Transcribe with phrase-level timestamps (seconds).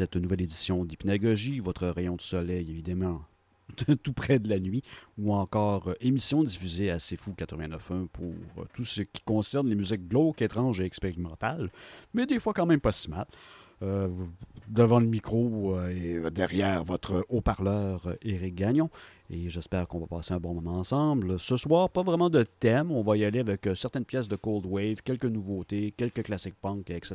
[0.00, 3.20] cette nouvelle édition d'Hypnagogie, votre rayon de soleil évidemment
[4.02, 4.82] tout près de la nuit,
[5.18, 9.68] ou encore euh, émission diffusée à C'est Fou 89.1 pour euh, tout ce qui concerne
[9.68, 11.68] les musiques glauques, étranges et expérimentales,
[12.14, 13.26] mais des fois quand même pas si mal.
[13.82, 14.08] Euh,
[14.68, 18.88] devant le micro et derrière votre haut-parleur Éric Gagnon
[19.32, 21.38] et j'espère qu'on va passer un bon moment ensemble.
[21.38, 22.90] Ce soir, pas vraiment de thème.
[22.90, 26.56] On va y aller avec euh, certaines pièces de Cold Wave, quelques nouveautés, quelques classiques
[26.60, 27.14] punk, etc.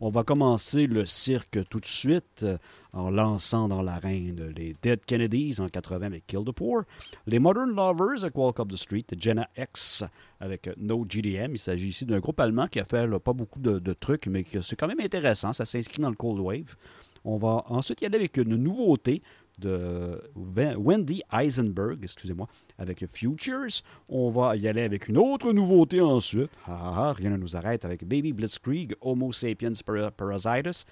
[0.00, 2.58] On va commencer le cirque tout de suite euh,
[2.92, 6.82] en lançant dans l'arène les Dead Kennedys en 80 avec Kill the Poor,
[7.26, 10.02] les Modern Lovers avec Walk Up the Street, Jenna X
[10.40, 11.52] avec euh, No GDM.
[11.52, 14.44] Il s'agit ici d'un groupe allemand qui a fait pas beaucoup de, de trucs, mais
[14.60, 15.52] c'est quand même intéressant.
[15.52, 16.74] Ça s'inscrit dans le Cold Wave.
[17.24, 19.22] On va ensuite y aller avec une nouveauté
[19.58, 22.46] de Wendy Eisenberg, excusez-moi,
[22.78, 23.82] avec Futures.
[24.08, 26.50] On va y aller avec une autre nouveauté ensuite.
[26.66, 29.72] Ah, rien ne nous arrête avec Baby Blitzkrieg, Homo sapiens
[30.16, 30.84] parasitus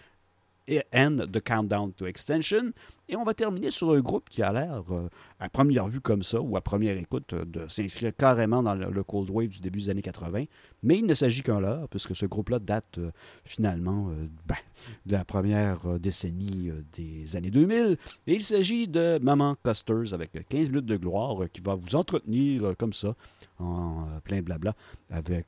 [0.92, 2.72] and The Countdown to Extension.
[3.08, 6.24] Et on va terminer sur un groupe qui a l'air, euh, à première vue comme
[6.24, 9.78] ça, ou à première écoute, euh, de s'inscrire carrément dans le, Cold Wave du début
[9.78, 10.44] des années 80.
[10.82, 13.12] Mais il ne s'agit qu'un leurre, puisque ce groupe-là date euh,
[13.44, 14.10] finalement
[14.46, 14.56] ben,
[15.04, 17.96] de la première décennie des années 2000.
[18.26, 22.76] Et il s'agit de Maman Custers avec 15 minutes de gloire qui va vous entretenir
[22.76, 23.14] comme ça,
[23.60, 24.74] en plein blabla,
[25.10, 25.46] avec,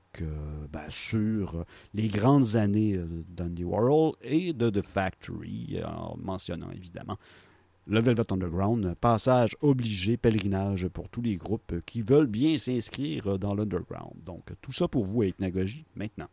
[0.72, 1.64] ben, sur
[1.94, 7.18] les grandes années d'Andy Warhol et de The Factory, en mentionnant évidemment
[7.88, 13.54] le Velvet Underground, passage obligé, pèlerinage pour tous les groupes qui veulent bien s'inscrire dans
[13.54, 14.12] l'underground.
[14.24, 16.28] Donc, tout ça pour vous à Hypnagogie maintenant.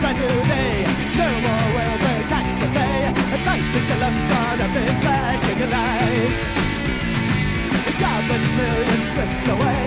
[0.00, 0.84] Brand new day.
[1.16, 2.98] No more welfare tax to pay.
[3.04, 6.36] A tight the lumps on a big flashing light.
[8.00, 9.82] Jobless millions whisked away.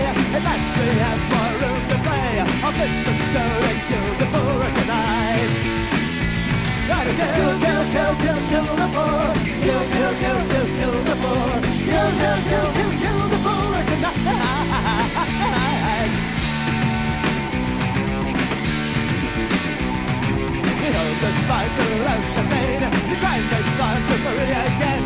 [0.46, 2.32] Last we have more room to play.
[2.64, 3.24] Our systems
[4.20, 5.52] the poor tonight.
[6.88, 9.24] Gotta kill, kill, kill, kill, kill the poor.
[9.64, 11.52] Kill, kill, kill, kill, kill the poor.
[11.90, 15.73] Kill, kill, kill, kill, kill the poor tonight.
[23.94, 24.16] To
[24.66, 25.04] again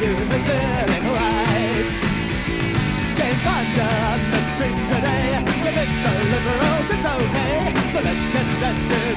[0.00, 0.38] you the
[3.44, 5.36] Fonda on the screen today
[6.32, 7.60] liberals it's okay
[7.92, 8.46] So let's get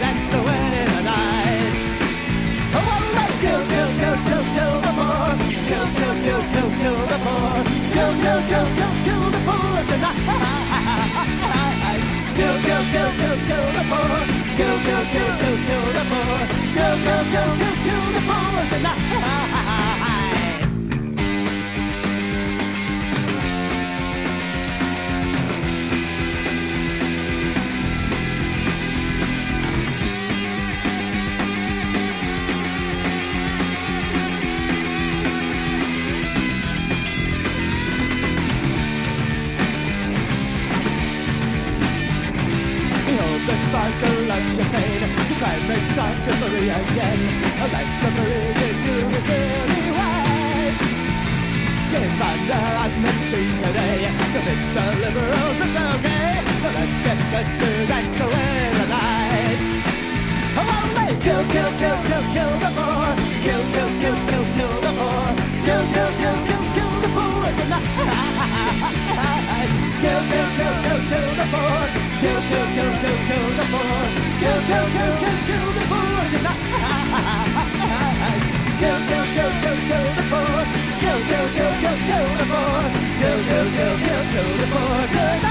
[0.04, 1.76] and in the night
[2.74, 5.32] Oh, let's kill, kill, kill, kill, kill the poor
[5.70, 7.64] Kill, kill, kill, kill, kill the poor
[7.96, 10.72] Kill, kill, kill, kill, kill the poor tonight
[12.36, 14.12] Kill, kill, kill, kill, kill the poor.
[14.58, 16.40] Kill, kill, kill, kill, kill the poor.
[16.74, 17.81] Kill, kill, kill, kill,
[18.62, 19.02] of the night.
[43.72, 44.91] sparkle of champagne
[45.42, 47.22] crime may start to worry again
[47.64, 50.78] A life summary in universally wide
[51.90, 54.02] Jane Fonda on the street today
[54.34, 59.62] Convince the liberals it's okay So let's get festive and so in the night
[60.60, 63.10] Oh, well, kill, kill, kill, kill, kill the poor
[63.44, 65.26] Kill, kill, kill, kill, kill the poor
[65.66, 67.90] Kill, kill, kill, kill, kill the poor tonight
[70.04, 74.06] Kill, kill, kill, kill, kill the poor Kill, kill, kill, kill, kill the poor.
[74.42, 76.62] Kill, kill, kill, kill, kill the tonight.
[78.78, 80.62] Kill, kill, kill, kill, kill the poor.
[81.02, 82.82] Kill, kill, kill, kill, kill the poor.
[83.22, 84.68] Kill, kill, kill, kill, kill the
[85.10, 85.51] tonight.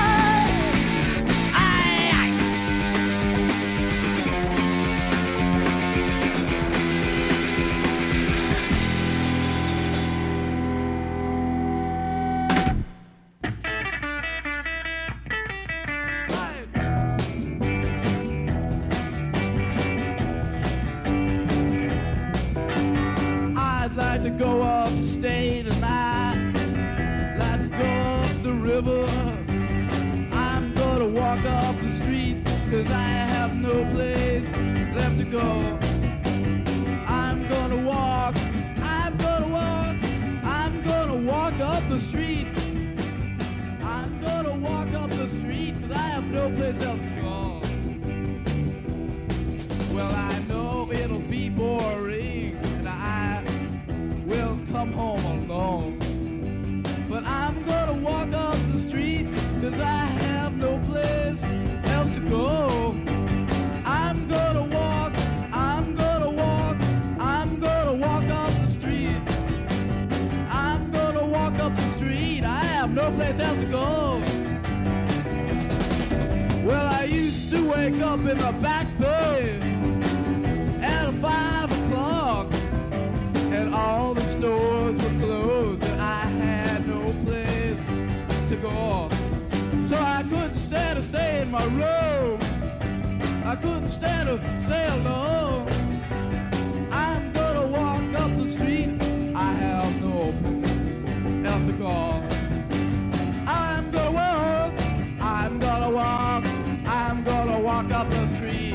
[107.83, 108.75] Walk up the street.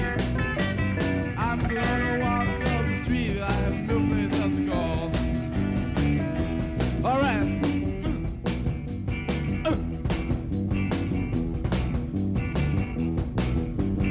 [1.37, 3.39] I'm gonna walk up the street.
[3.39, 5.11] I have no place else to go.
[7.07, 7.61] All right.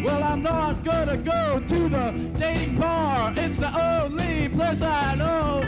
[0.05, 3.32] Well, I'm not gonna go to the dating bar.
[3.37, 5.64] It's the only place I know.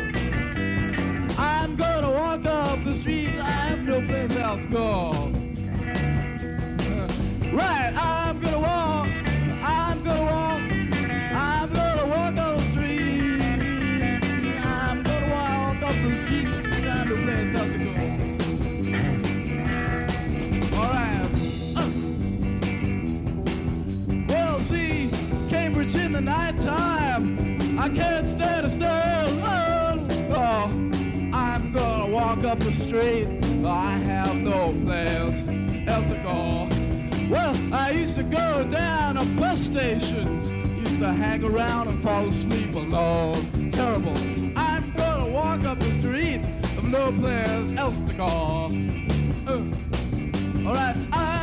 [1.36, 3.40] I'm gonna walk up the street.
[3.40, 5.32] I have no place else to go.
[7.52, 8.25] Right, I'm
[26.16, 27.78] the nighttime.
[27.78, 30.08] I can't stand alone.
[30.30, 30.70] Oh,
[31.34, 33.26] I'm gonna walk up the street.
[33.66, 35.48] I have no place
[35.86, 36.68] else to go.
[37.28, 40.50] Well, I used to go down to bus stations.
[40.50, 43.70] Used to hang around and fall asleep alone.
[43.72, 44.16] Terrible.
[44.56, 46.40] I'm gonna walk up the street.
[46.78, 48.70] I've no place else to go.
[49.46, 50.66] Uh.
[50.66, 51.35] All right, I'm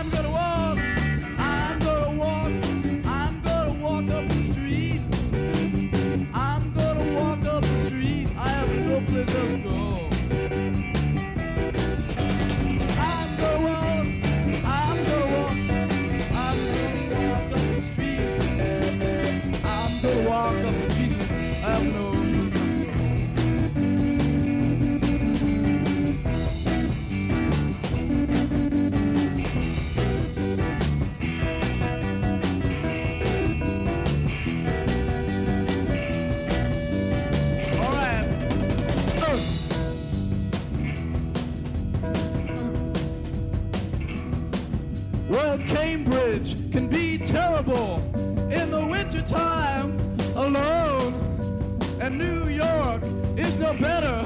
[53.79, 54.23] better.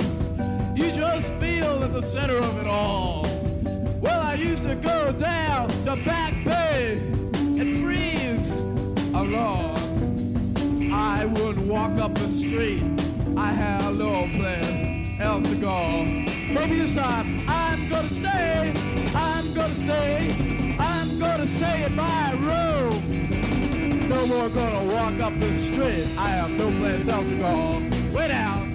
[0.75, 3.25] You just feel at the center of it all.
[4.01, 6.97] Well, I used to go down to Back Bay
[7.59, 8.59] and freeze
[9.13, 9.75] alone.
[10.91, 12.83] I would walk up the street.
[13.37, 16.03] I had no place else to go.
[16.03, 18.73] Maybe this time I'm gonna stay.
[19.15, 20.75] I'm gonna stay.
[20.79, 24.09] I'm gonna stay in my room.
[24.09, 26.07] No more gonna walk up the street.
[26.17, 27.81] I have no place else to go.
[28.13, 28.66] Wait out.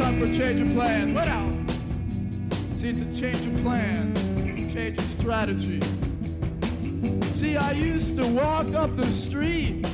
[0.00, 1.12] Time for change of plans.
[1.12, 1.70] What out.
[2.76, 5.80] See, it's a change of plans, change of strategy.
[7.34, 9.86] See, I used to walk up the street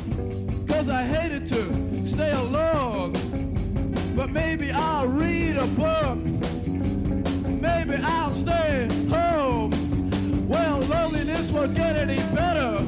[0.68, 3.12] Cause I hated to stay alone.
[4.14, 6.18] But maybe I'll read a book.
[7.46, 9.70] Maybe I'll stay home.
[10.46, 12.84] Well, loneliness won't get any better.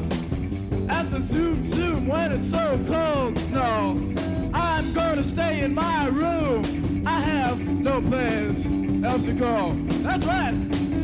[0.90, 3.34] At the Zoom Zoom when it's so cold.
[3.52, 3.94] No,
[4.78, 6.62] I'm gonna stay in my room.
[7.04, 8.64] I have no plans
[9.04, 9.72] else to go.
[10.06, 10.54] That's right.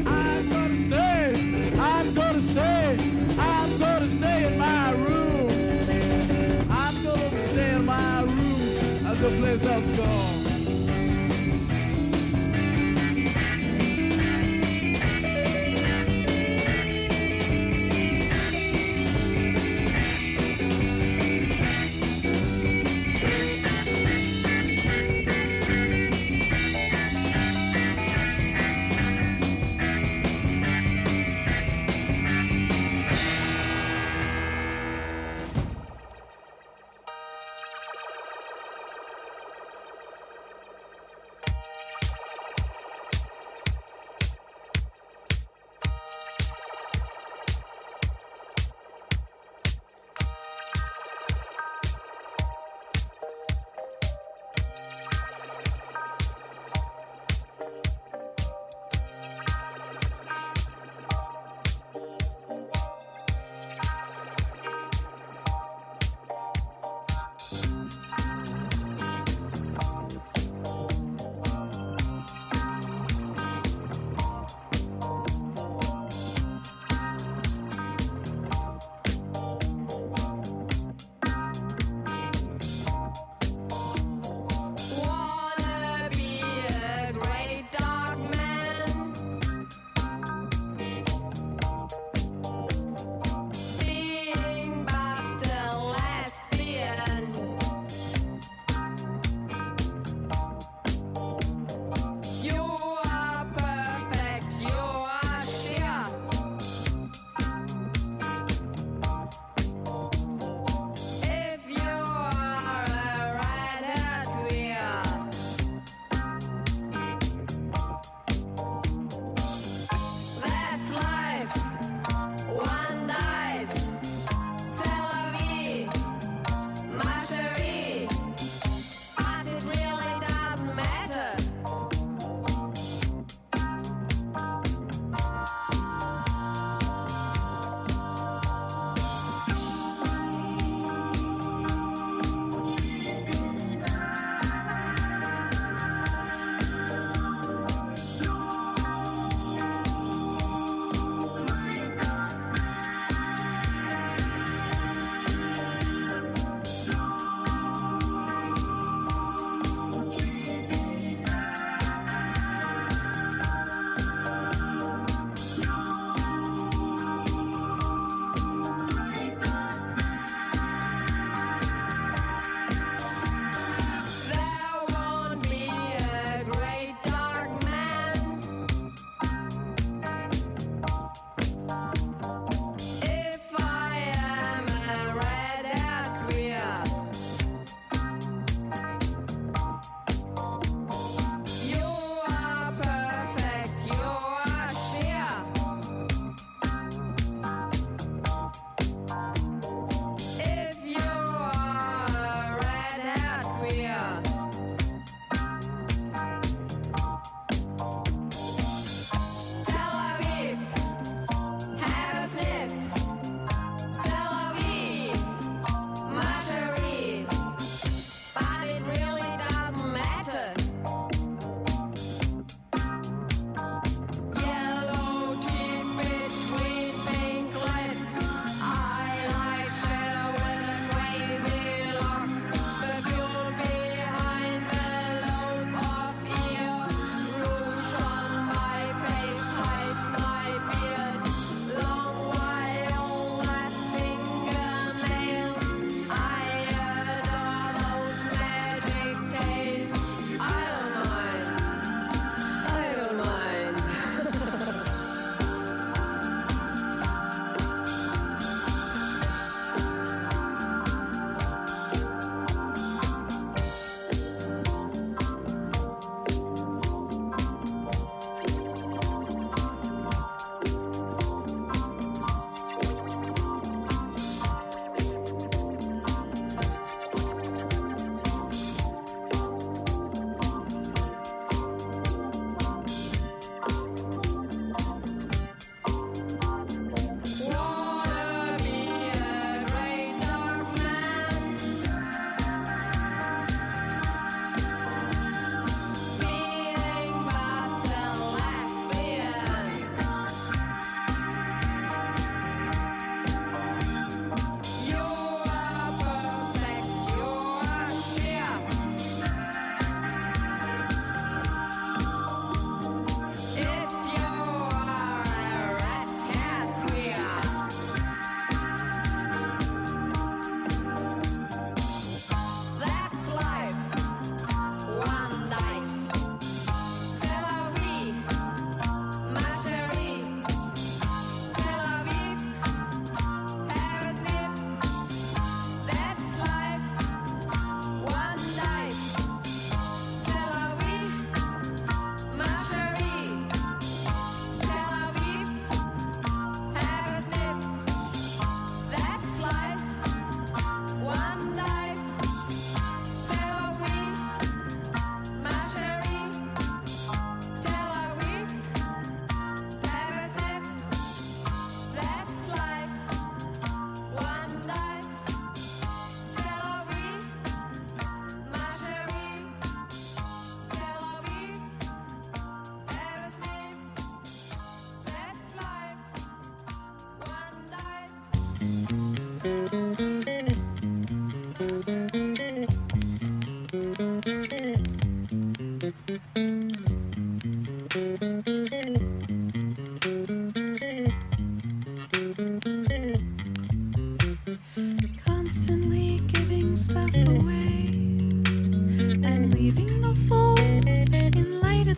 [0.07, 1.73] I'm gonna stay.
[1.76, 2.97] I'm gonna stay.
[3.37, 5.50] I'm gonna stay in my room.
[6.71, 9.07] I'm gonna stay in my room.
[9.09, 10.44] I've no place else to go.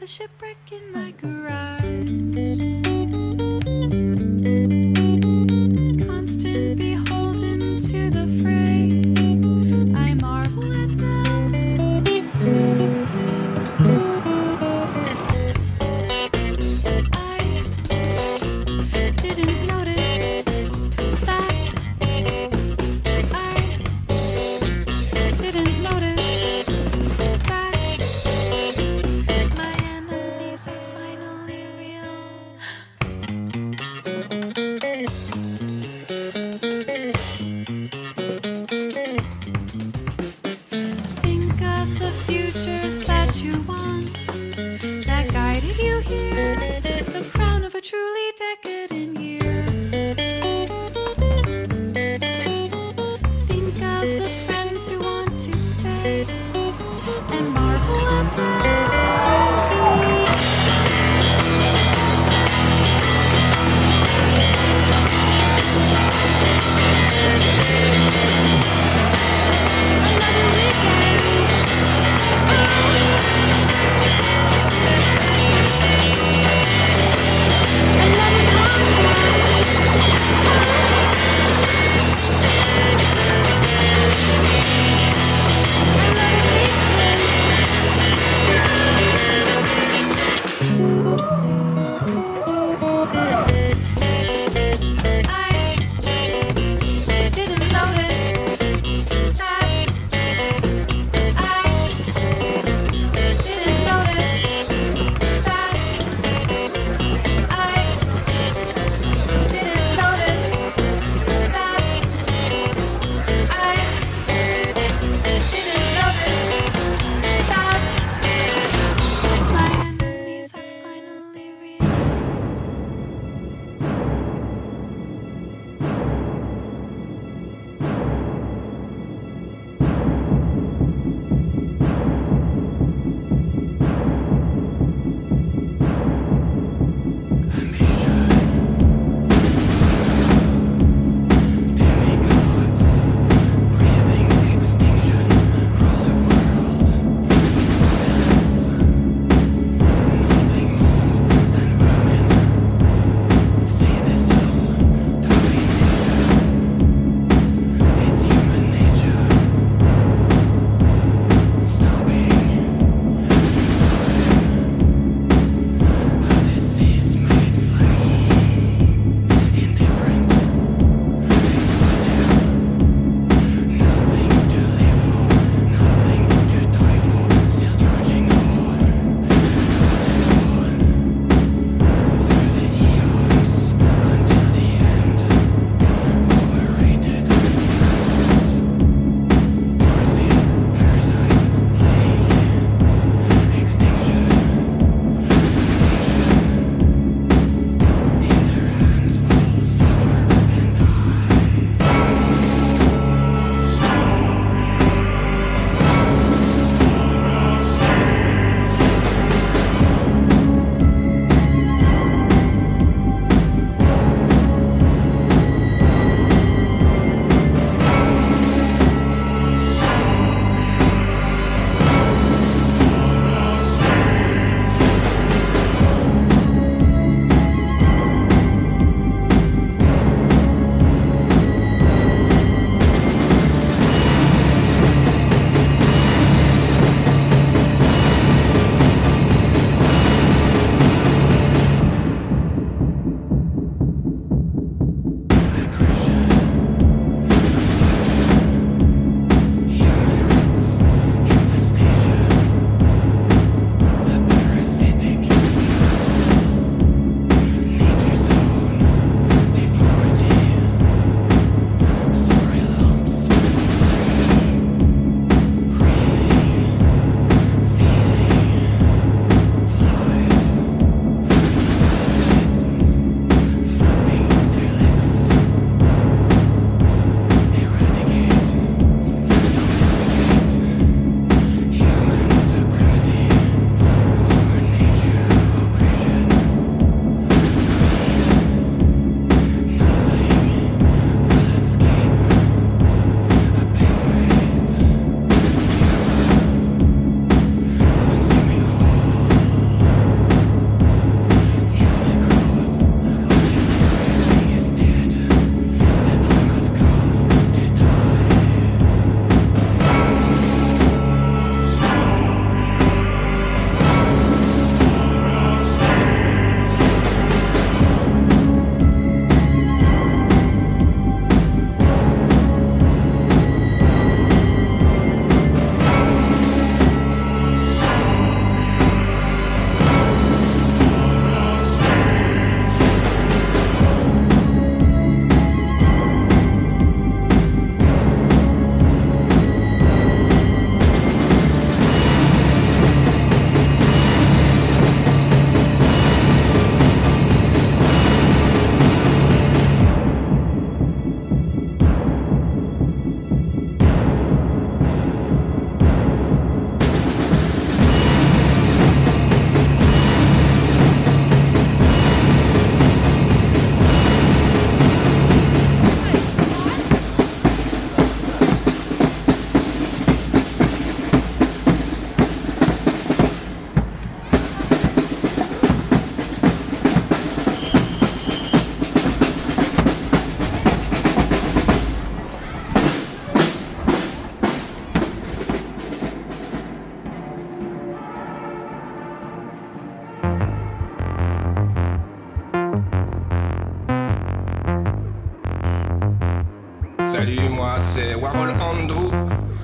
[0.06, 2.06] The shipwreck in my garage.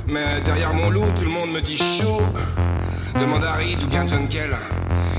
[0.07, 2.21] Mais derrière mon loup, tout le monde me dit chou.
[3.19, 4.57] Demande à Reed ou bien John Kell.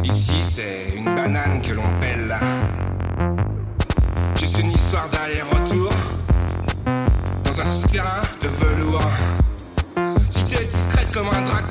[0.04, 2.36] Ici, c'est une banane que l'on pèle.
[4.40, 5.92] Juste une histoire d'aller-retour.
[7.44, 9.10] Dans un souterrain de velours.
[10.30, 11.64] Si t'es discrète comme un drag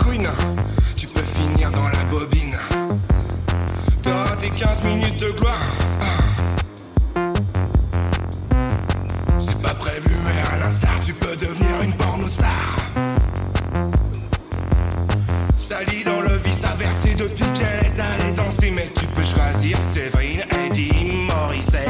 [19.94, 21.86] Séverine, Eddie, Morisset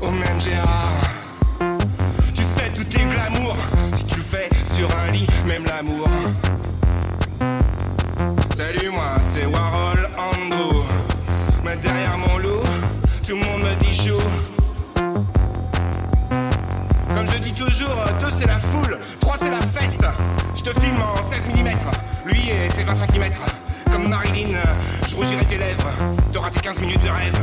[0.00, 0.90] ou même Gérard.
[2.34, 3.56] Tu sais, tout est glamour
[3.94, 6.08] si tu le fais sur un lit, même l'amour.
[8.56, 10.84] Salut, moi c'est Warhol Andrew.
[11.64, 12.62] Mais derrière mon loup,
[13.26, 14.18] tout le monde me dit chou.
[17.14, 20.06] Comme je dis toujours, 2 c'est la foule, 3 c'est la fête.
[20.54, 21.68] Je te filme en 16 mm,
[22.26, 23.24] lui et ses 20 cm.
[24.16, 24.58] Marilyn,
[25.08, 25.90] je rougirai tes lèvres,
[26.32, 27.38] t'auras tes 15 minutes de rêve.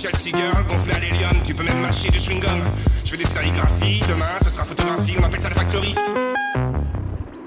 [0.00, 2.60] Chelsea girl, gonflé à l'hélium, tu peux même mâcher du chewing-gum.
[3.04, 5.94] Je fais des sérigraphies, demain ce sera photographie, on appelle ça la factory.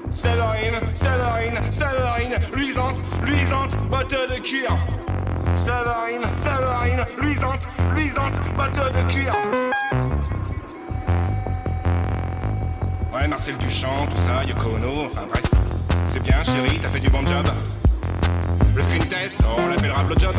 [0.09, 4.77] Séverine, Séverine, Séverine, luisante, luisante, botte de cuir.
[5.53, 9.33] Séverine, Séverine, luisante, luisante, botte de cuir.
[13.13, 15.43] Ouais, Marcel Duchamp, tout ça, Yoko Ono, enfin bref.
[16.07, 17.45] C'est bien, chérie, t'as fait du bon job.
[18.75, 20.35] Le screen test, on l'appellera job.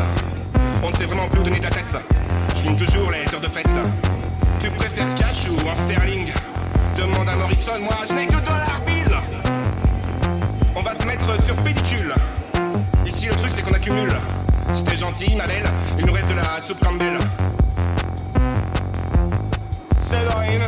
[0.83, 1.95] On ne sait vraiment plus où donner ta tête.
[2.55, 3.67] Je filme toujours les heures de fête.
[4.59, 6.31] Tu préfères cash ou en sterling?
[6.97, 9.15] Demande à Morrison, moi je n'ai que dollar bill.
[10.75, 12.13] On va te mettre sur pellicule.
[13.05, 14.15] Ici le truc c'est qu'on accumule.
[14.71, 15.43] Si t'es gentil, ma
[15.99, 17.17] il nous reste de la soupe Campbell.
[19.99, 20.67] Séverine,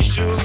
[0.00, 0.39] your.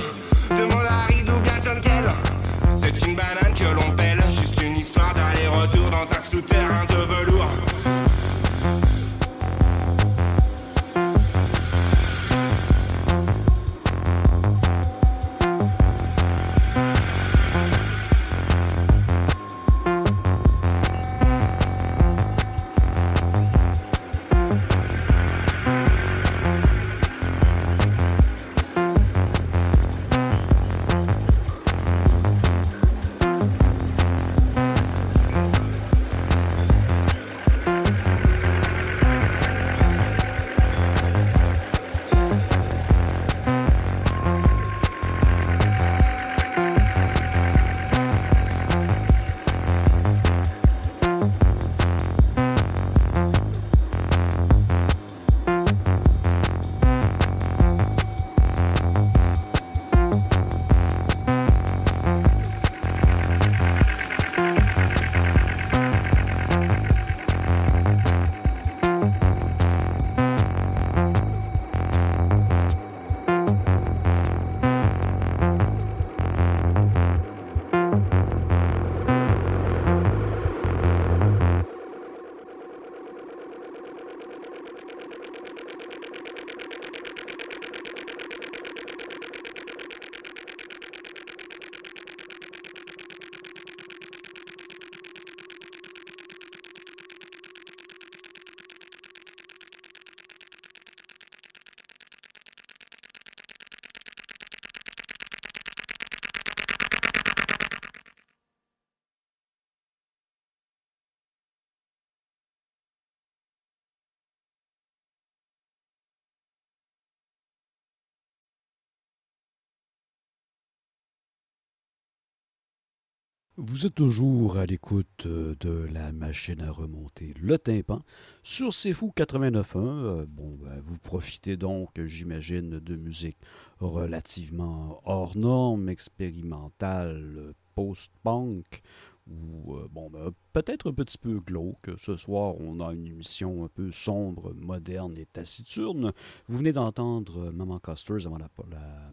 [123.57, 128.01] Vous êtes toujours à l'écoute euh, de la machine à remonter le tympan
[128.43, 129.77] sur C'est Fou 89.1.
[129.77, 133.37] Euh, Bon, ben, vous profitez donc, j'imagine, de musique
[133.79, 138.81] relativement hors norme, expérimentale, euh, post-punk
[139.27, 141.89] ou euh, bon, ben, peut-être un petit peu glauque.
[141.97, 146.11] Ce soir, on a une émission un peu sombre, moderne et taciturne.
[146.47, 148.49] Vous venez d'entendre Maman Costers avant la,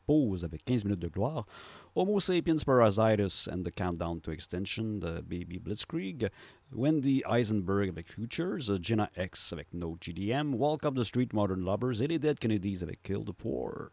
[0.07, 1.47] pause avec 15 minutes de gloire.
[1.95, 6.31] Homo sapiens parasitus and the countdown to extinction de Baby Blitzkrieg,
[6.73, 12.03] Wendy Eisenberg avec Futures, Jenna X avec No GDM, Walk Up the Street Modern Lovers
[12.03, 13.91] et les Dead Kennedys avec Kill the Poor.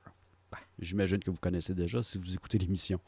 [0.52, 3.00] Ben, J'imagine que vous connaissez déjà si vous écoutez l'émission.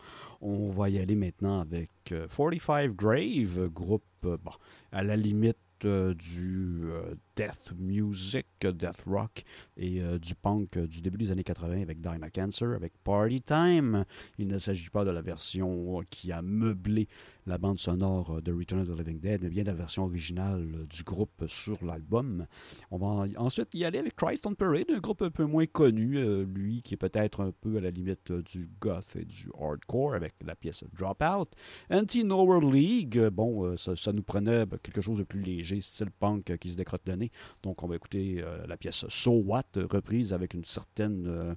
[0.42, 4.52] On va y aller maintenant avec euh, 45 Grave, groupe euh, bon,
[4.92, 9.44] à la limite euh, du euh, death music, euh, death rock
[9.78, 13.42] et euh, du punk euh, du début des années 80 avec Dinah Cancer, avec Party
[13.42, 14.06] Time.
[14.38, 17.08] Il ne s'agit pas de la version euh, qui a meublé
[17.46, 20.68] la bande sonore euh, de Return of the Living Dead, mais bien la version originale
[20.76, 22.46] euh, du groupe sur l'album.
[22.92, 25.66] On va en- ensuite y aller avec Christ on Parade, un groupe un peu moins
[25.66, 29.50] connu, euh, lui qui est peut-être un peu à la limite du goth et du
[29.60, 31.50] hardcore avec la pièce Dropout.
[31.90, 36.70] Anti-Nowhere League, bon, ça, nous prenait ben, quelque chose de plus léger, style punk qui
[36.72, 37.32] se décrotte le nez.
[37.64, 41.56] Donc on va écouter la pièce So What, reprise avec une certaine...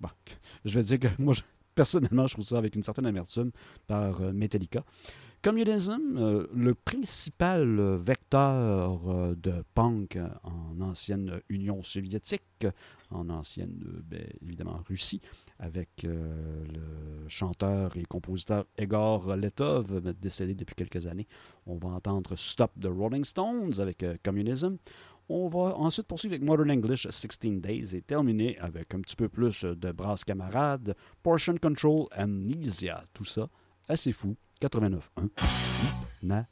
[0.00, 0.08] bon,
[0.64, 1.34] je vais dire que moi,
[1.78, 3.52] personnellement, je trouve ça avec une certaine amertume
[3.86, 4.84] par euh, Metallica.
[5.42, 12.66] Communism, euh, le principal euh, vecteur de punk en ancienne Union soviétique,
[13.12, 13.78] en ancienne,
[14.10, 15.20] ben, évidemment, Russie,
[15.60, 21.28] avec le chanteur et compositeur Egor Letov, décédé depuis quelques années.
[21.66, 24.78] On va entendre Stop the Rolling Stones avec Communism.
[25.30, 29.28] On va ensuite poursuivre avec Modern English 16 Days et terminer avec un petit peu
[29.28, 33.48] plus de brasse camarade, Portion Control, Amnesia, tout ça
[33.88, 34.36] assez fou.
[34.60, 36.44] 89.1.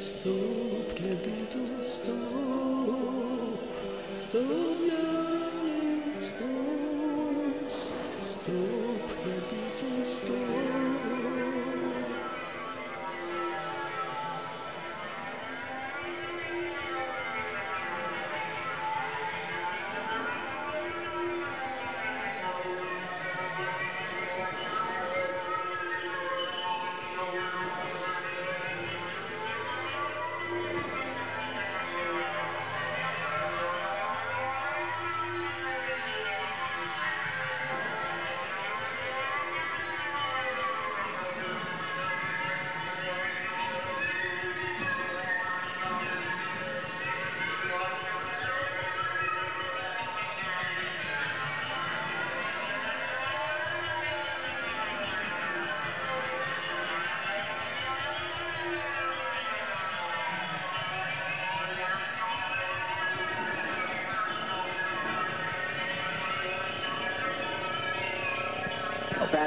[0.00, 3.60] Стоп, для беду, стоп,
[4.16, 4.42] стоп,
[4.86, 7.70] я раненых, стоп,
[8.22, 10.69] стоп, для беду, стоп.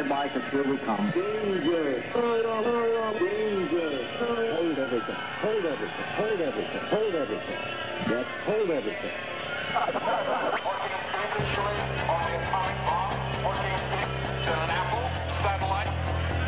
[0.10, 1.12] by because here we come.
[1.12, 2.02] Danger.
[2.02, 3.20] Hurry up, hurry up.
[3.20, 4.08] Danger.
[4.18, 5.16] Hold everything.
[5.16, 6.06] Hold everything.
[6.16, 6.80] Hold everything.
[6.90, 7.60] Hold everything.
[8.10, 9.12] Yes, hold everything.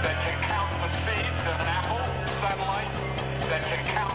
[0.04, 2.06] that can count the seeds an apple
[2.42, 2.92] satellite
[3.50, 4.15] that can count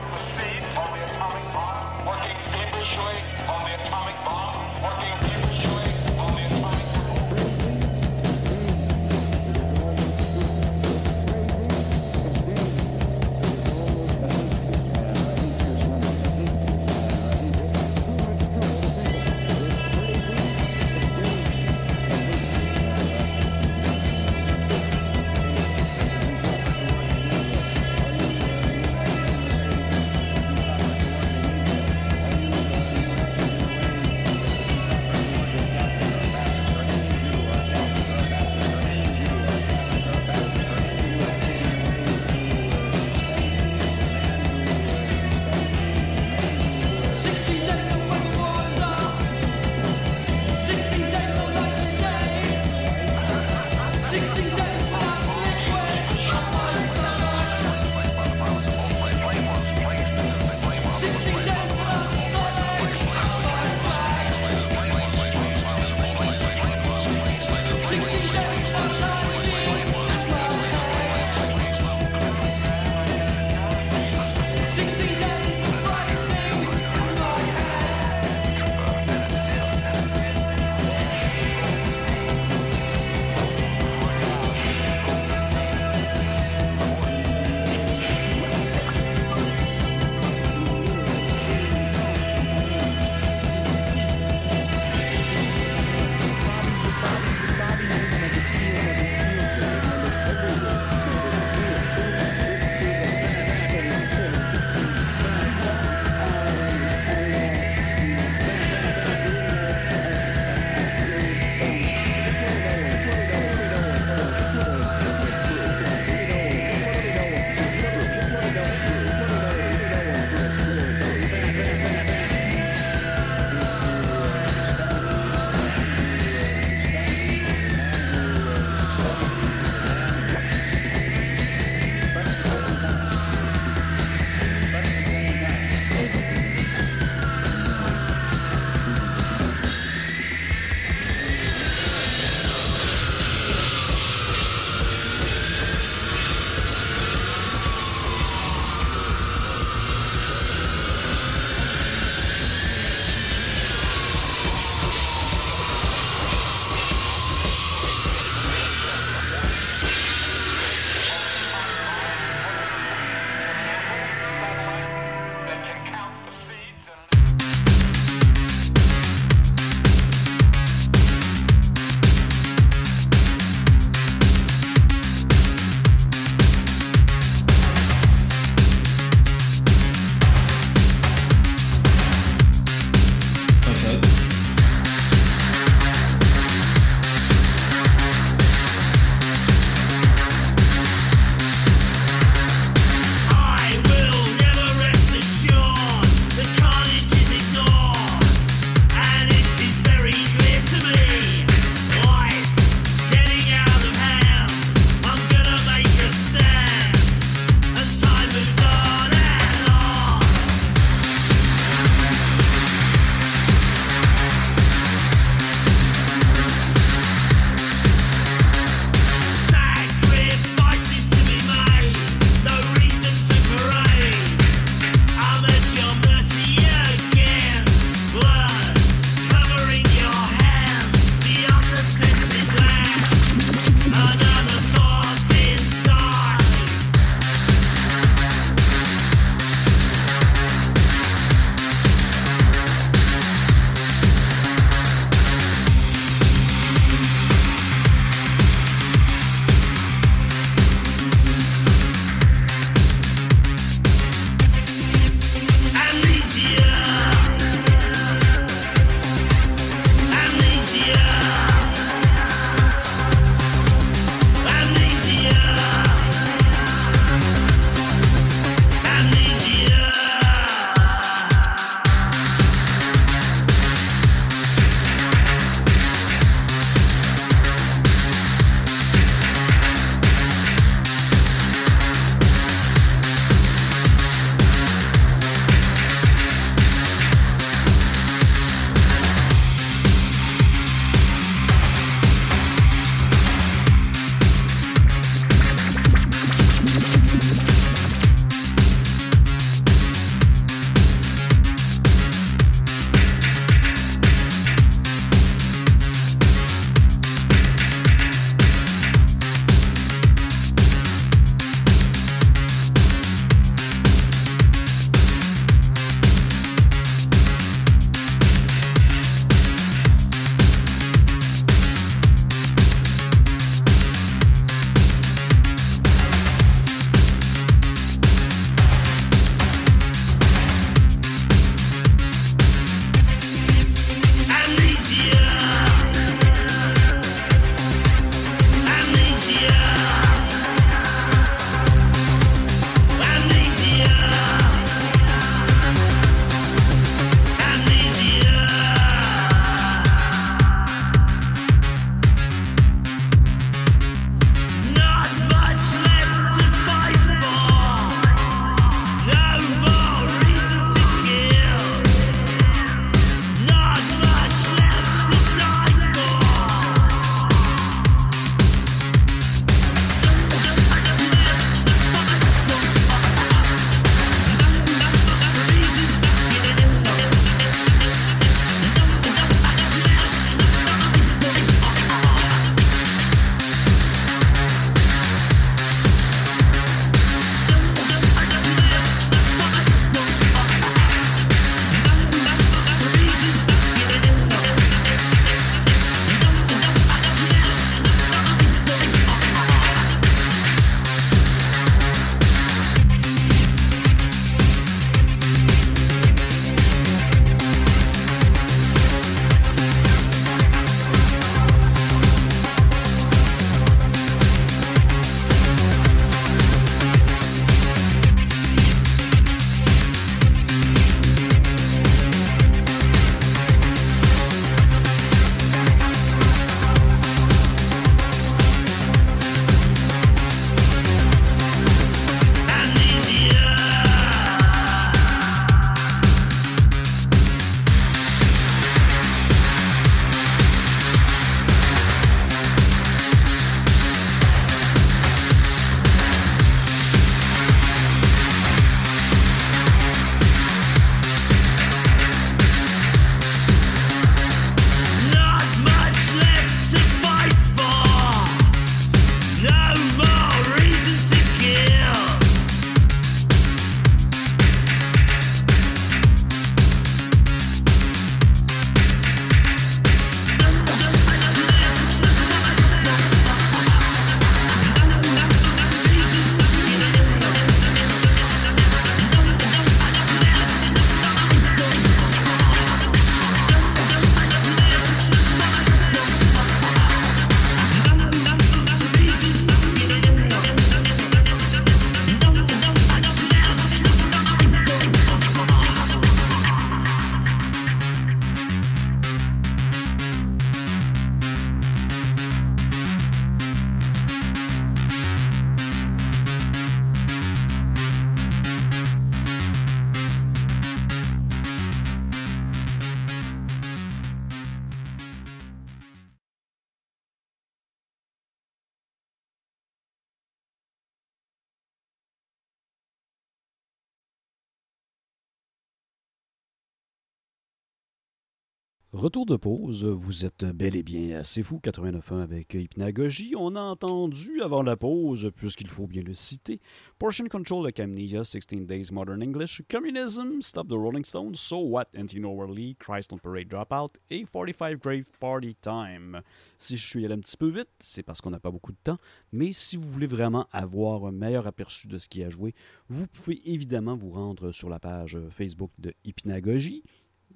[528.93, 533.35] Retour de pause, vous êtes bel et bien assez fou 89.1 avec Hypnagogie.
[533.39, 536.61] On a entendu avant la pause, puisqu'il faut bien le citer,
[536.99, 541.85] Portion Control avec Amnesia, 16 Days Modern English, Communism, Stop the Rolling Stones, So What,
[541.97, 546.21] Antino Worley, Christ on Parade Dropout et 45 Grave Party Time.
[546.59, 548.79] Si je suis allé un petit peu vite, c'est parce qu'on n'a pas beaucoup de
[548.83, 548.99] temps,
[549.31, 552.57] mais si vous voulez vraiment avoir un meilleur aperçu de ce qui a joué,
[552.89, 556.83] vous pouvez évidemment vous rendre sur la page Facebook de Hypnagogie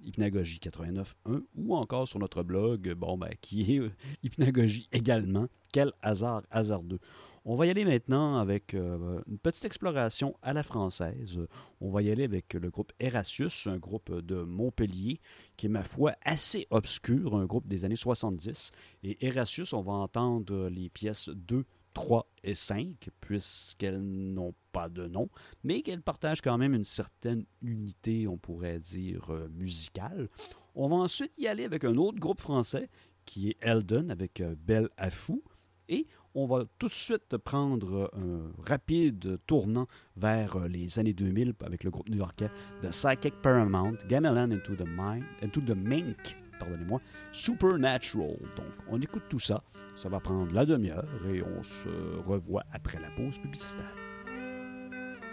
[0.05, 3.91] Hypnagogie 89.1 ou encore sur notre blog, bon, ben, qui est euh,
[4.23, 5.49] Hypnagogie également.
[5.73, 7.01] Quel hasard, hasardeux.
[7.47, 11.41] On va y aller maintenant avec euh, une petite exploration à la française.
[11.81, 15.21] On va y aller avec le groupe Erasius, un groupe de Montpellier
[15.57, 18.73] qui est, ma foi, assez obscur, un groupe des années 70.
[19.03, 21.65] Et Erasius, on va entendre les pièces 2,
[21.95, 25.29] 3 et 5, puisqu'elles n'ont pas de nom,
[25.63, 30.29] mais qu'elles partagent quand même une certaine unité, on pourrait dire, euh, musicale.
[30.75, 32.91] On va ensuite y aller avec un autre groupe français,
[33.25, 35.43] qui est Eldon, avec euh, Belle à Fou,
[35.89, 39.87] et on va tout de suite prendre un rapide tournant
[40.17, 42.51] vers euh, les années 2000 avec le groupe new-yorkais
[42.83, 47.01] de Psychic Paramount, Gamelan Into the Mind, Into the Mink, pardonnez-moi,
[47.33, 48.37] Supernatural.
[48.57, 49.63] Donc, on écoute tout ça.
[49.97, 51.89] Ça va prendre la demi-heure et on se
[52.27, 53.95] revoit après la pause publicitaire.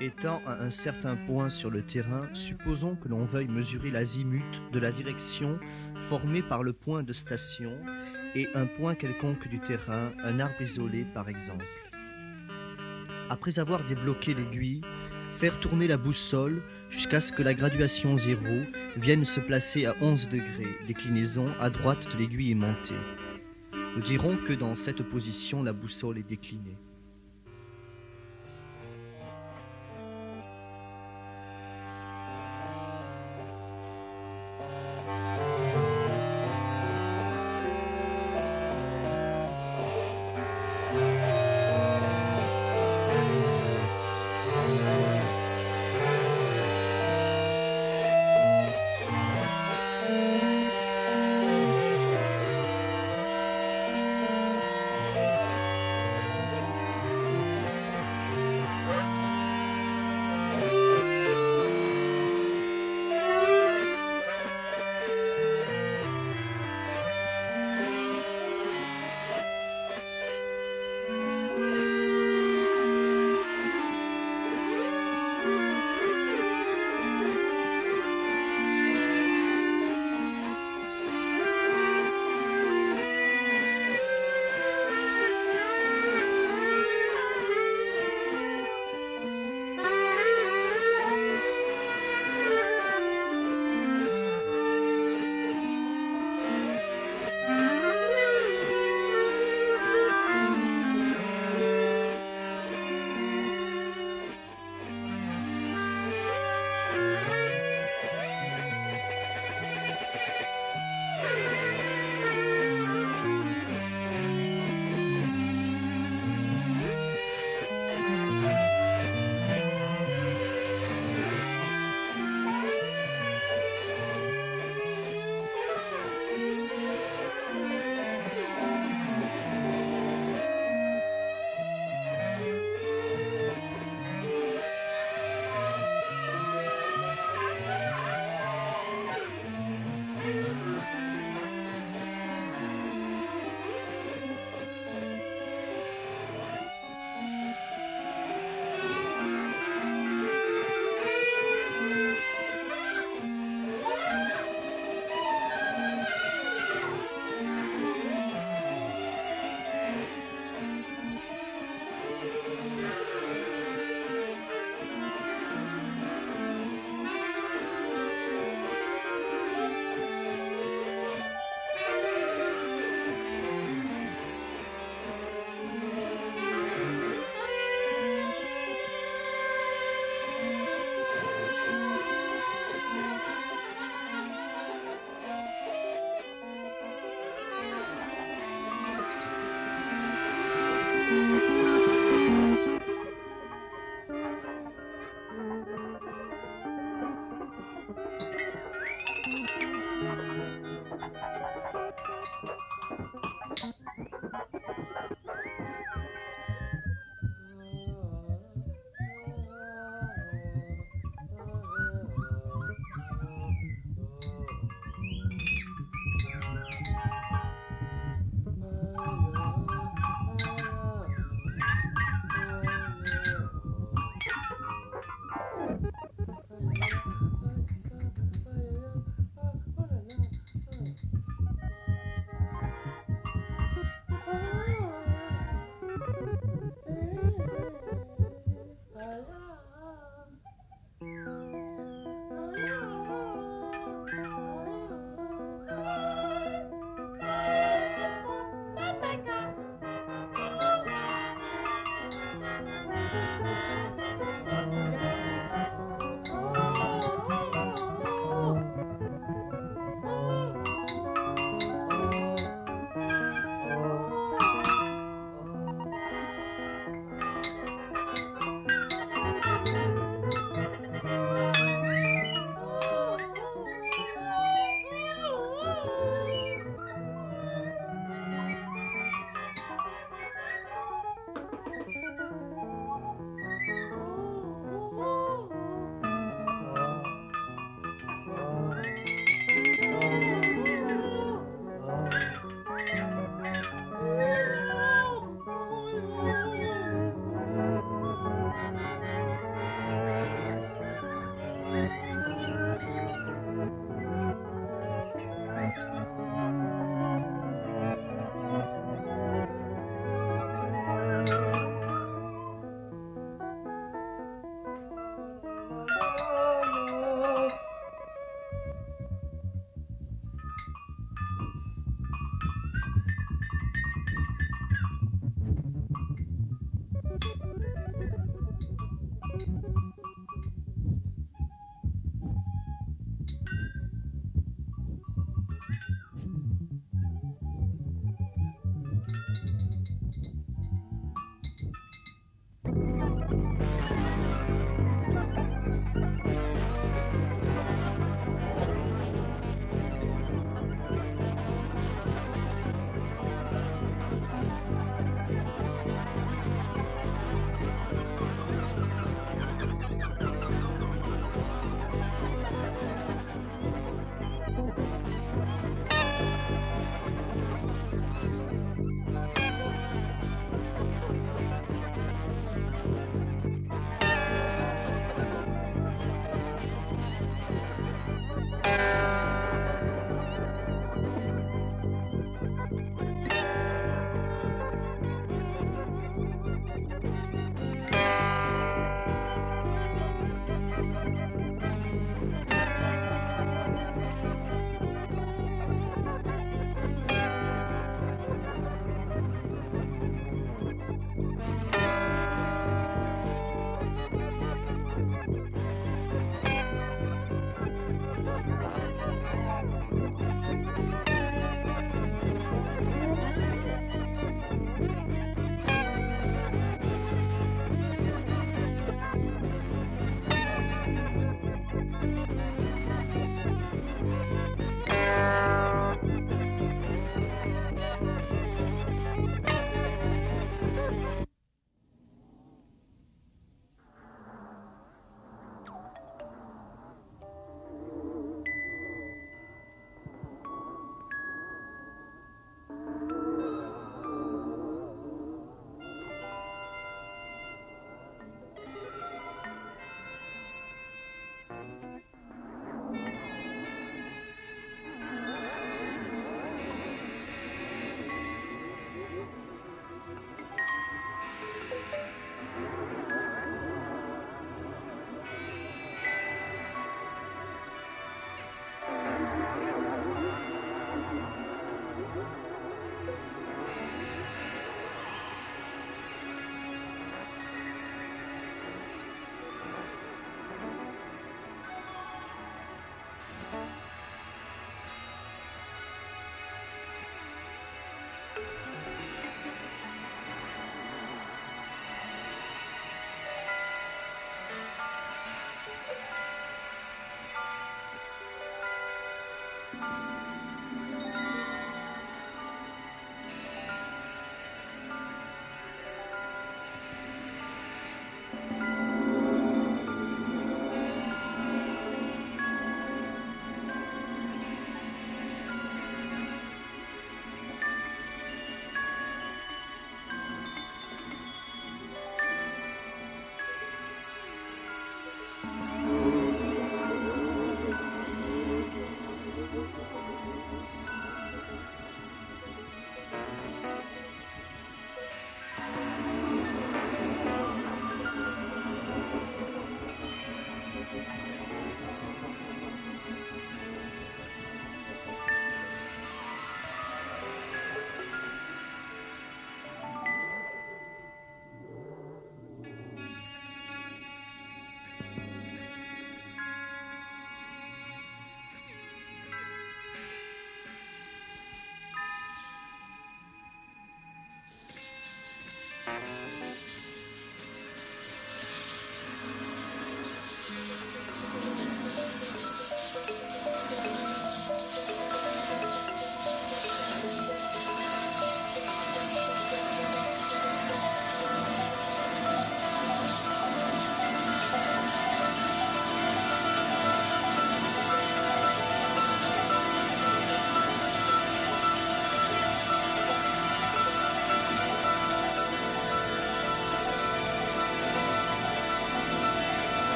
[0.00, 4.78] Étant à un certain point sur le terrain, supposons que l'on veuille mesurer l'azimut de
[4.78, 5.58] la direction
[5.96, 7.72] formée par le point de station
[8.36, 11.66] et un point quelconque du terrain, un arbre isolé par exemple.
[13.28, 14.82] Après avoir débloqué l'aiguille,
[15.32, 18.64] faire tourner la boussole jusqu'à ce que la graduation zéro
[18.96, 22.94] vienne se placer à 11 degrés, déclinaison à droite de l'aiguille aimantée.
[23.96, 26.76] Nous dirons que dans cette position, la boussole est déclinée.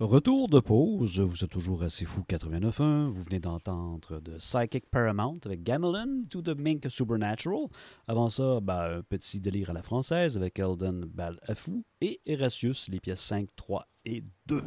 [0.00, 5.40] Retour de pause, vous êtes toujours assez fou 89.1, vous venez d'entendre de Psychic Paramount
[5.44, 7.66] avec Gamelin to the Mink Supernatural.
[8.06, 13.00] Avant ça, ben, un petit délire à la française avec Eldon Balafou et Erasmus, les
[13.00, 14.62] pièces 5, 3 et 2.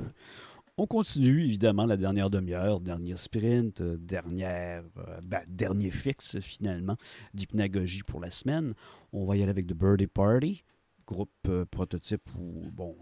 [0.75, 6.97] On continue évidemment la dernière demi-heure, dernier sprint, euh, dernière, euh, ben, dernier fixe finalement
[7.33, 8.73] d'hypnagogie pour la semaine.
[9.13, 10.65] On va y aller avec The Birdie Party,
[11.07, 12.97] groupe euh, prototype où, bon,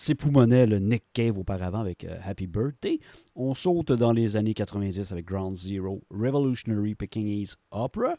[0.00, 3.00] c'est Poumonnet, le Nick Cave auparavant avec euh, Happy Birthday.
[3.34, 8.16] On saute dans les années 90 avec Ground Zero, Revolutionary Pekingese Opera.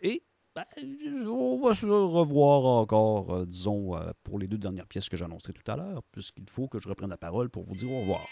[0.00, 0.24] Et
[0.56, 0.64] ben,
[1.28, 5.52] on va se revoir encore, euh, disons, euh, pour les deux dernières pièces que j'annoncerai
[5.52, 8.26] tout à l'heure, puisqu'il faut que je reprenne la parole pour vous dire au revoir.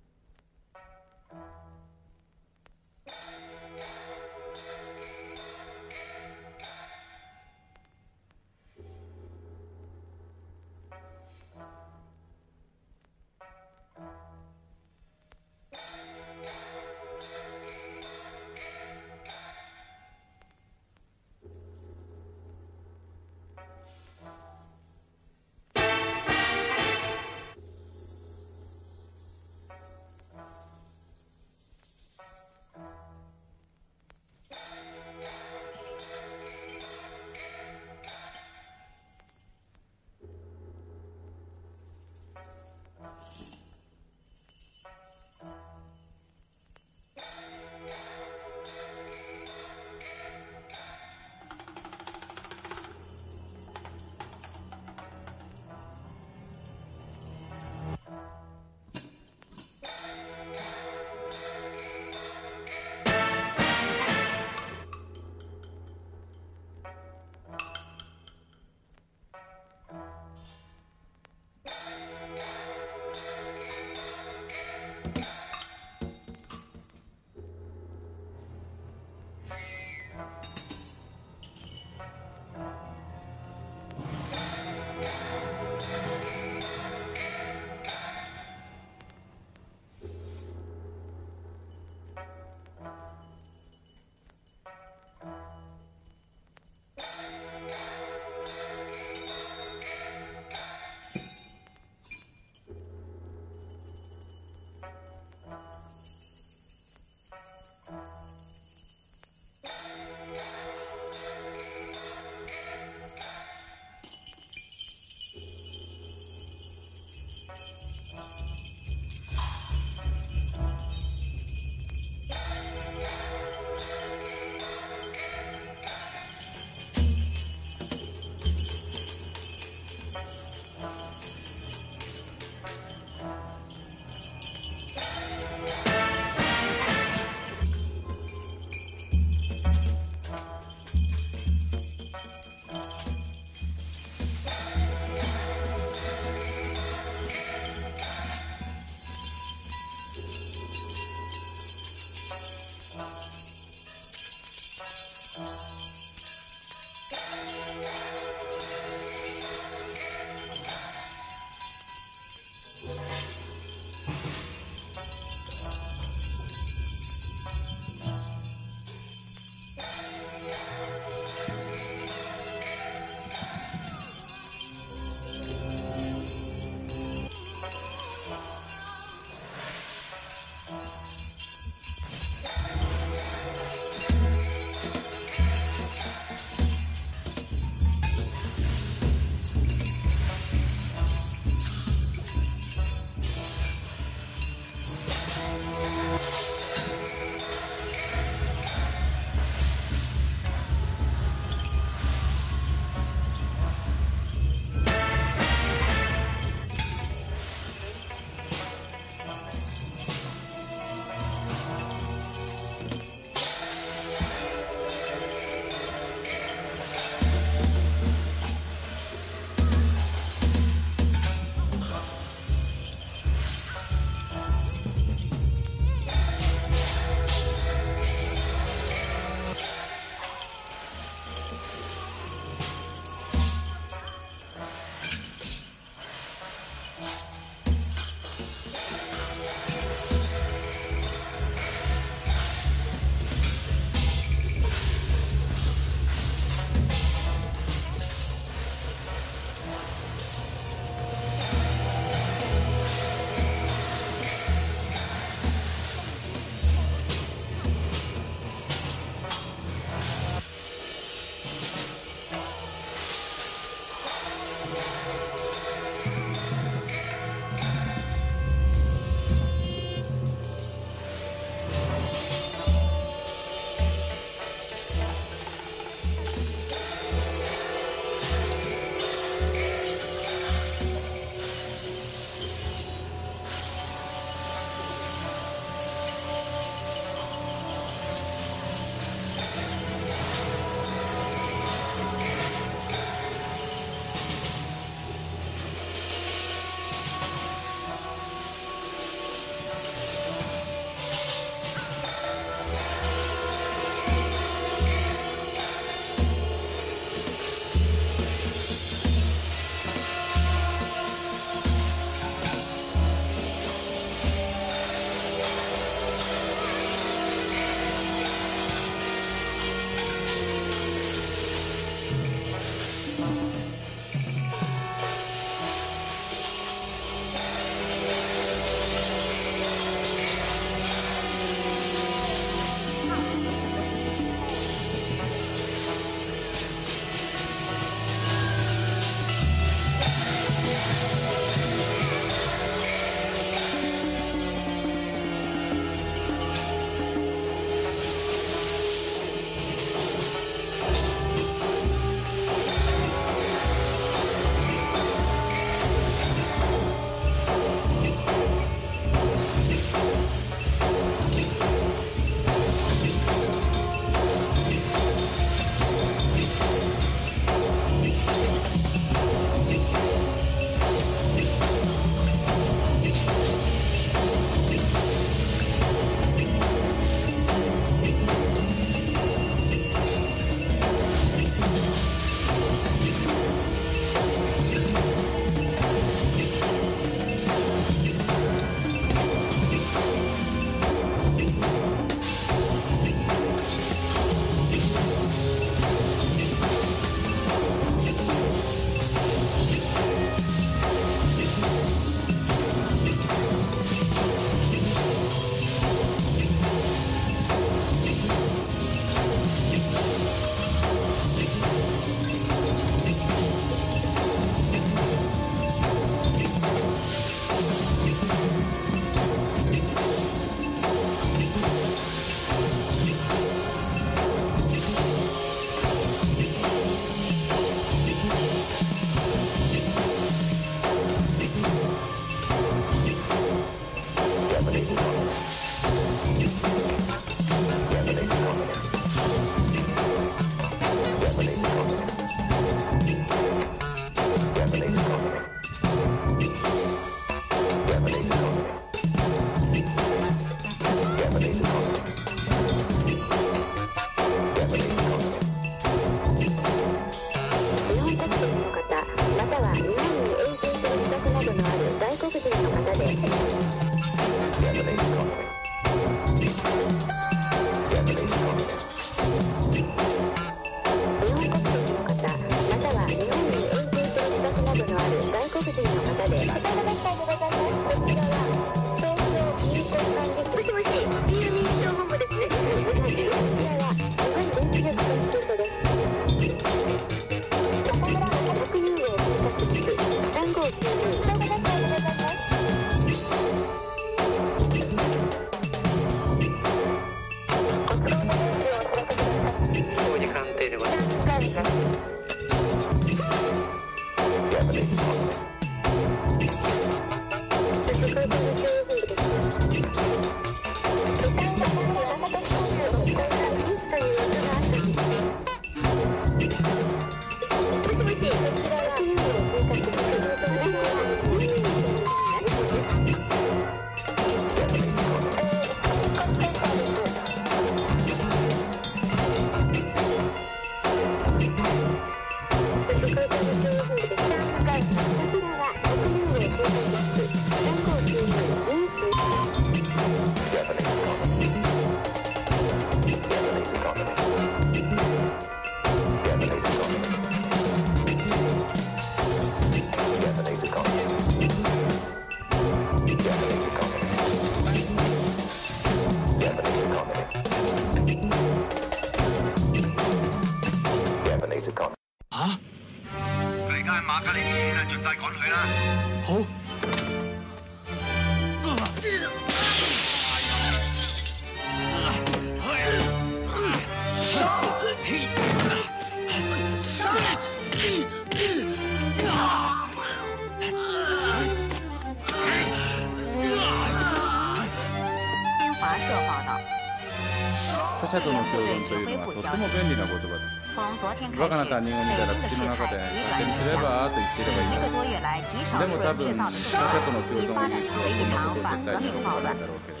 [591.76, 600.00] カな他人を見たら口の中で勝手にすればと言ってればいいんだでも多分他者との共存を言う人はこんなことを絶対に喜ばないだろうけれど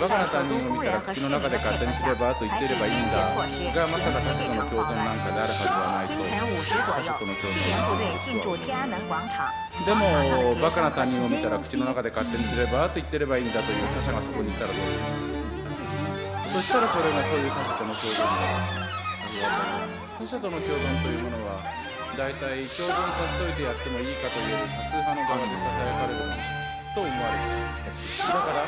[0.00, 8.08] バカな他人を見たら口の中で勝手にすればと言ってればいいんだがまさか他者との共存なんかであるはずはないと他者との共存。
[9.84, 15.68] でもバカな他人を見たら口の中で勝手にすればと言ってればいいんだという他者がそこにいたらどうする
[16.52, 18.87] そしたらそれがそういう他者との共存だ
[20.18, 21.60] 他者との共存というものは
[22.16, 26.58] 大体共存させといてやってもいいかという多数派の側でささやかれるもの。
[26.94, 27.68] と思われる
[28.26, 28.66] だから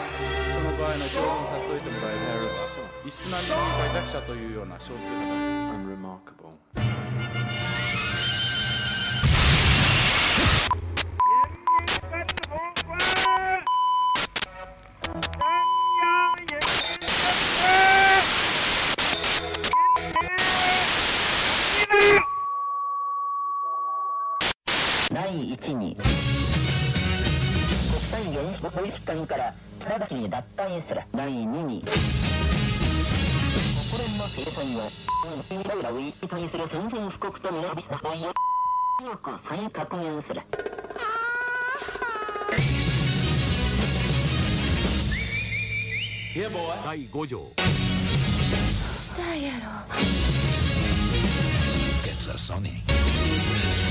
[0.54, 2.62] その場合の共存させといてもらえるのは
[3.04, 5.34] 異質な人間弱者というような少数派
[7.34, 7.39] だ。
[28.80, 31.02] 際原子保育艦から直ちに脱退する。
[31.12, 31.82] 第2に。
[31.82, 31.92] 国
[34.02, 34.78] 連の制裁を
[35.64, 38.32] ラウラウィに対する宣戦布告とみなす場合を
[39.00, 40.40] 強く再確認する。
[46.84, 47.40] 第5条。
[47.58, 49.66] したやろ。
[52.02, 52.12] Et
[52.62, 53.89] oui, il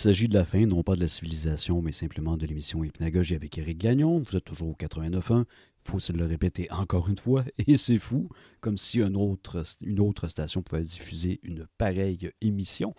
[0.00, 3.58] s'agit de la fin, non pas de la civilisation, mais simplement de l'émission Hypnagogie avec
[3.58, 4.18] Eric Gagnon.
[4.18, 5.44] Vous êtes toujours au 89.1.
[5.44, 10.28] Il faut se le répéter encore une fois, et c'est fou, comme si une autre
[10.28, 12.94] station pouvait diffuser une pareille émission.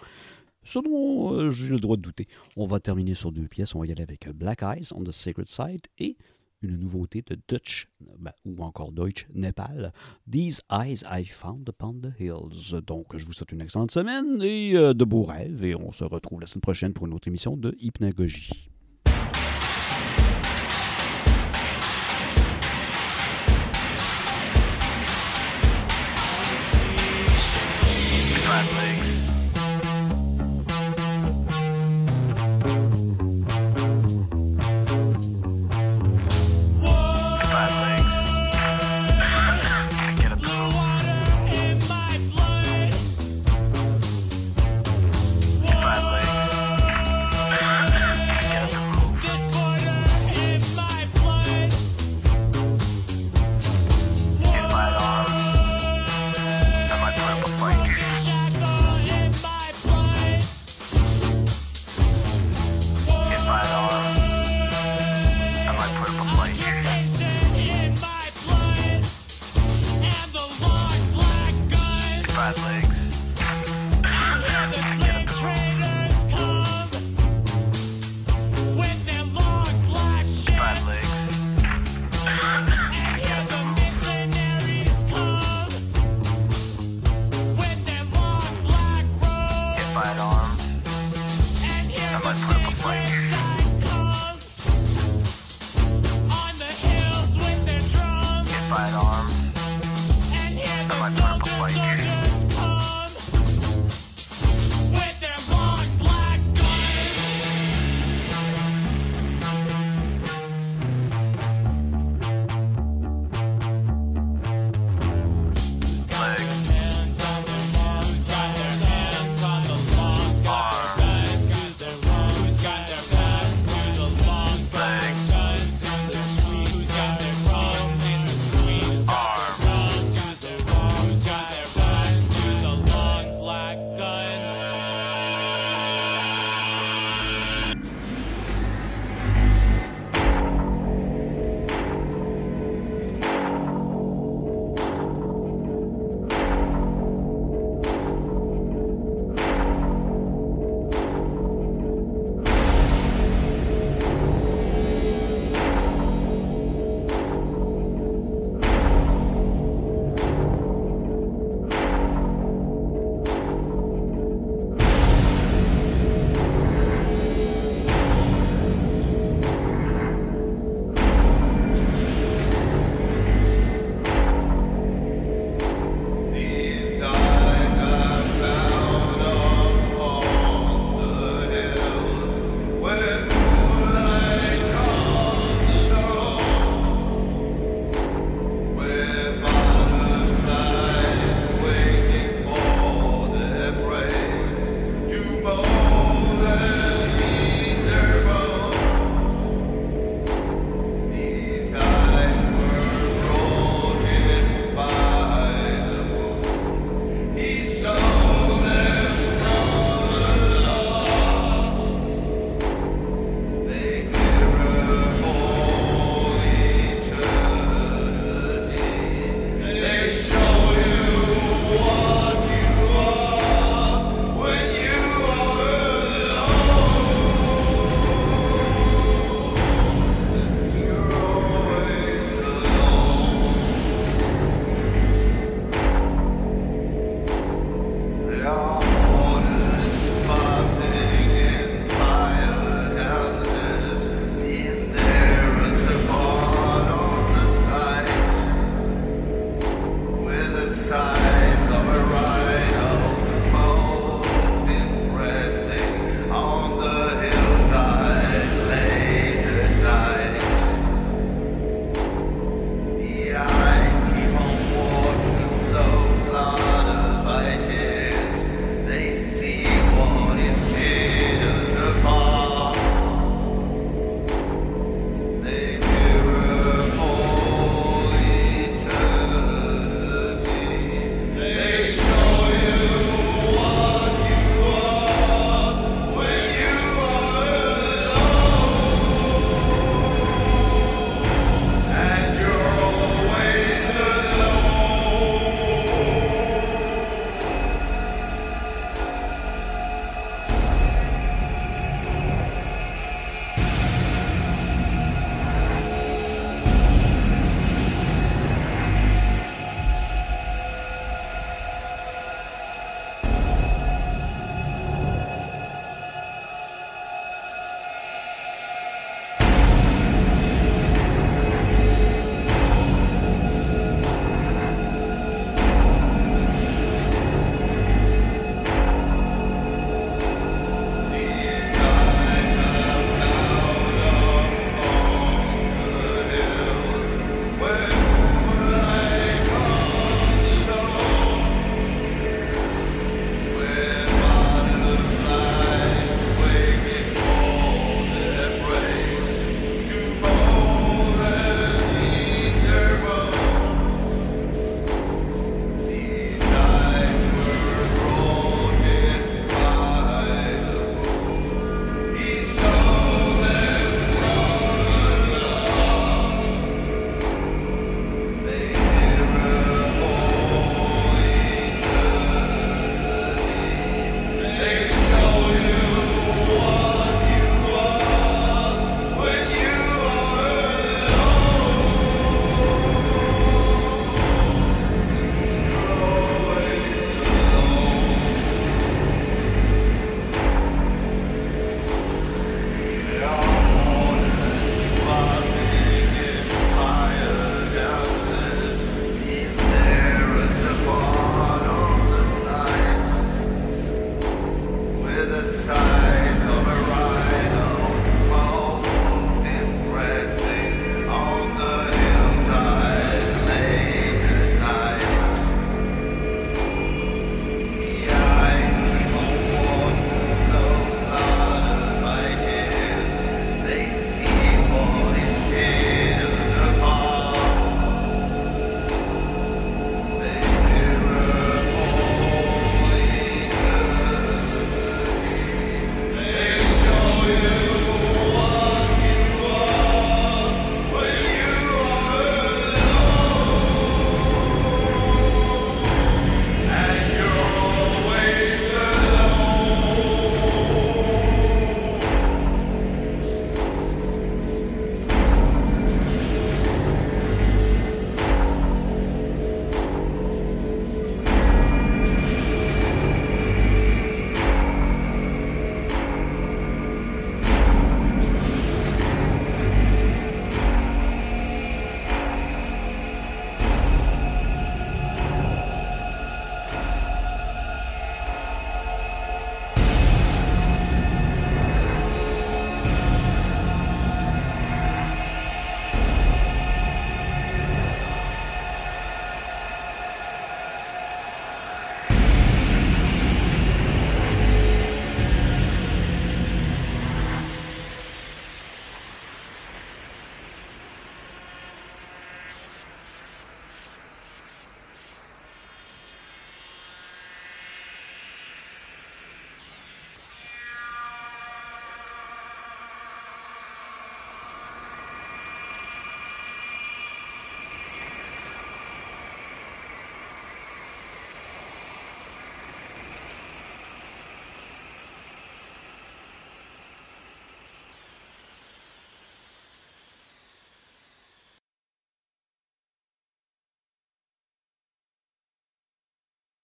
[0.64, 2.28] Ce dont euh, j'ai le droit de douter.
[2.56, 3.73] On va terminer sur deux pièces.
[3.73, 6.18] On va y aller avec Black Eyes on the Sacred Side et
[6.62, 7.88] une nouveauté de Dutch,
[8.20, 9.94] ben, ou encore Deutsch, Népal,
[10.30, 12.82] These Eyes I Found Upon the Hills.
[12.86, 16.04] Donc, je vous souhaite une excellente semaine et euh, de beaux rêves, et on se
[16.04, 18.70] retrouve la semaine prochaine pour une autre émission de Hypnagogie.